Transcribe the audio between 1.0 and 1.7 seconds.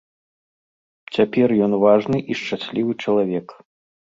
Цяпер